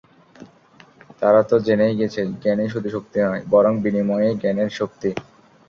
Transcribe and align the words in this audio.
তারা 1.21 1.41
তো 1.43 1.55
জেনেই 1.67 1.97
গেছে, 1.99 2.21
জ্ঞানই 2.41 2.69
শুধু 2.73 2.87
শক্তি 2.95 3.17
নয়, 3.25 3.43
বরং 3.49 3.73
বিনিময়েই 3.83 4.39
জ্ঞানের 4.41 4.69
শক্তি। 4.79 5.09